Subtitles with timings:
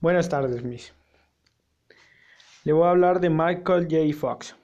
[0.00, 0.92] Buenas tardes, Miss.
[2.62, 4.16] Le voy a hablar de Michael J.
[4.16, 4.54] Fox.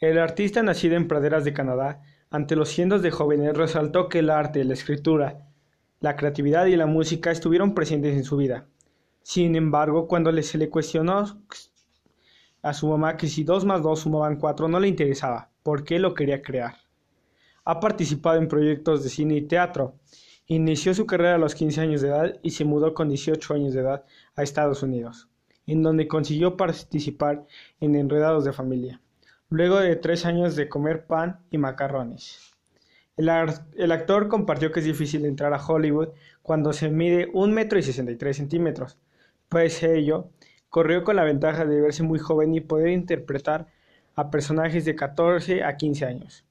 [0.00, 4.30] El artista nacido en praderas de Canadá, ante los cientos de jóvenes, resaltó que el
[4.30, 5.46] arte, la escritura,
[6.00, 8.66] la creatividad y la música estuvieron presentes en su vida.
[9.22, 11.40] Sin embargo, cuando se le cuestionó
[12.60, 16.12] a su mamá que si dos más dos sumaban cuatro, no le interesaba, porque lo
[16.12, 16.74] quería crear.
[17.64, 19.94] Ha participado en proyectos de cine y teatro,
[20.46, 23.72] Inició su carrera a los 15 años de edad y se mudó con 18 años
[23.72, 24.04] de edad
[24.36, 25.28] a Estados Unidos,
[25.66, 27.46] en donde consiguió participar
[27.80, 29.00] en Enredados de Familia,
[29.48, 32.52] luego de tres años de comer pan y macarrones.
[33.16, 33.30] El,
[33.92, 36.08] actor compartió que es difícil entrar a Hollywood
[36.42, 38.98] cuando se mide un metro y 63 centímetros.
[39.48, 40.30] Pues ello,
[40.68, 43.68] corrió con la ventaja de verse muy joven y poder interpretar
[44.14, 46.44] a personajes de 14 a 15 años,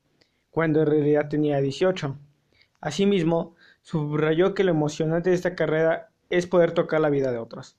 [0.49, 2.17] cuando en realidad tenía 18.
[2.79, 7.77] Asimismo, Subrayó que lo emocionante de esta carrera es poder tocar la vida de otros,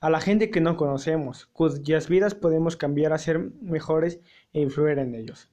[0.00, 4.20] a la gente que no conocemos, cuyas vidas podemos cambiar a ser mejores
[4.52, 5.50] e influir en ellos.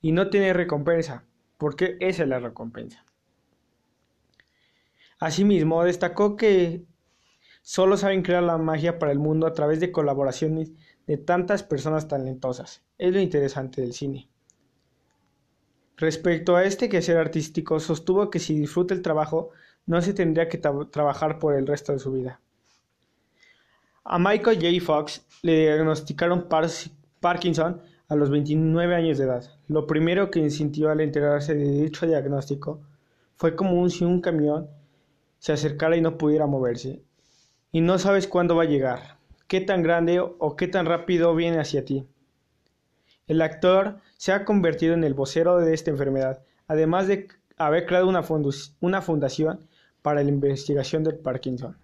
[0.00, 1.24] Y no tiene recompensa,
[1.58, 3.04] porque esa es la recompensa.
[5.18, 6.86] Asimismo, destacó que
[7.60, 10.72] solo saben crear la magia para el mundo a través de colaboraciones
[11.06, 12.82] de tantas personas talentosas.
[12.96, 14.30] Es lo interesante del cine.
[16.00, 19.50] Respecto a este quehacer artístico, sostuvo que si disfruta el trabajo,
[19.84, 22.40] no se tendría que trabajar por el resto de su vida.
[24.04, 24.82] A Michael J.
[24.82, 26.48] Fox le diagnosticaron
[27.20, 29.44] Parkinson a los 29 años de edad.
[29.68, 32.80] Lo primero que sintió al enterarse de dicho diagnóstico
[33.36, 34.68] fue como si un camión
[35.38, 37.02] se acercara y no pudiera moverse.
[37.72, 41.60] Y no sabes cuándo va a llegar, qué tan grande o qué tan rápido viene
[41.60, 42.06] hacia ti.
[43.30, 47.28] El actor se ha convertido en el vocero de esta enfermedad, además de
[47.58, 49.60] haber creado una, fundación
[50.02, 51.76] para la investigación del Parkinson.